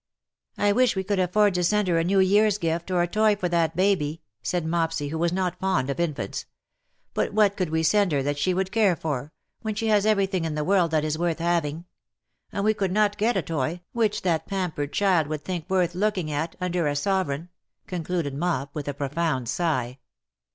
[0.59, 3.07] ^^ I wish we could afford to send her a New' Yearns gift, or a
[3.07, 6.47] toy for that baby,''^ said Mopsy, who was not fond of infants."
[7.15, 10.27] JBut what could we send her that she would care for, when she has every^
[10.27, 11.85] thing in this world that is worth haviug.
[12.51, 15.93] And we could not get a toy, which that pampered child 87 would think worth
[15.93, 17.49] looking at^ under a sovereign/^
[17.85, 19.99] concluded Mop, with a profound sigh.